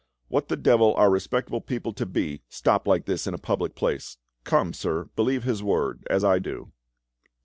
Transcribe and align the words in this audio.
What 0.29 0.47
the 0.47 0.57
devil 0.57 0.95
are 0.95 1.11
respectable 1.11 1.61
people 1.61 1.93
to 1.93 2.07
be 2.07 2.41
stopped 2.49 2.87
like 2.87 3.05
this 3.05 3.27
in 3.27 3.35
a 3.35 3.37
public 3.37 3.75
place? 3.75 4.17
Come, 4.43 4.73
sir, 4.73 5.11
believe 5.15 5.43
his 5.43 5.61
word, 5.61 6.07
as 6.09 6.23
I 6.23 6.39
do." 6.39 6.71